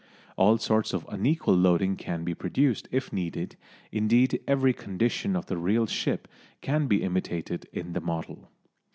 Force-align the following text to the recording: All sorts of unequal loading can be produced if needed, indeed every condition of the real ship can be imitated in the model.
All 0.35 0.57
sorts 0.57 0.93
of 0.93 1.05
unequal 1.09 1.53
loading 1.53 1.95
can 1.95 2.23
be 2.23 2.33
produced 2.33 2.87
if 2.91 3.13
needed, 3.13 3.55
indeed 3.91 4.41
every 4.47 4.73
condition 4.73 5.35
of 5.35 5.45
the 5.45 5.57
real 5.57 5.85
ship 5.85 6.27
can 6.59 6.87
be 6.87 7.03
imitated 7.03 7.67
in 7.71 7.93
the 7.93 8.01
model. 8.01 8.49